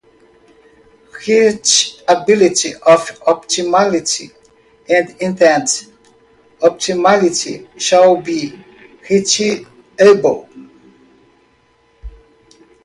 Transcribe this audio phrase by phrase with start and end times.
[1.23, 4.31] Reachability of Optimality:
[4.89, 5.89] Any intended
[6.59, 8.51] optimality shall be
[9.07, 10.49] reachable.